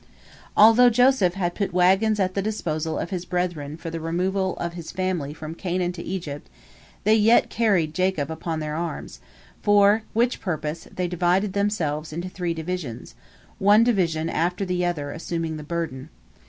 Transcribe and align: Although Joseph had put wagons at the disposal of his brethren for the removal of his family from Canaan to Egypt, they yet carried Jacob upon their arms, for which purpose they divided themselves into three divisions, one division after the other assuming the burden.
Although 0.57 0.89
Joseph 0.89 1.35
had 1.35 1.53
put 1.53 1.75
wagons 1.75 2.19
at 2.19 2.33
the 2.33 2.41
disposal 2.41 2.97
of 2.97 3.11
his 3.11 3.23
brethren 3.23 3.77
for 3.77 3.91
the 3.91 3.99
removal 3.99 4.57
of 4.57 4.73
his 4.73 4.91
family 4.91 5.31
from 5.31 5.53
Canaan 5.53 5.91
to 5.91 6.01
Egypt, 6.01 6.49
they 7.03 7.13
yet 7.13 7.51
carried 7.51 7.93
Jacob 7.93 8.31
upon 8.31 8.61
their 8.61 8.75
arms, 8.75 9.19
for 9.61 10.01
which 10.13 10.41
purpose 10.41 10.87
they 10.91 11.07
divided 11.07 11.53
themselves 11.53 12.11
into 12.11 12.29
three 12.29 12.55
divisions, 12.55 13.13
one 13.59 13.83
division 13.83 14.27
after 14.27 14.65
the 14.65 14.83
other 14.83 15.11
assuming 15.11 15.57
the 15.57 15.63
burden. 15.63 16.09